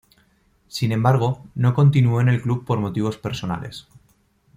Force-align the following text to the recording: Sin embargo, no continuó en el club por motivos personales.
Sin 0.67 0.93
embargo, 0.93 1.45
no 1.53 1.75
continuó 1.75 2.21
en 2.21 2.29
el 2.29 2.41
club 2.41 2.65
por 2.65 2.79
motivos 2.79 3.19
personales. 3.19 3.85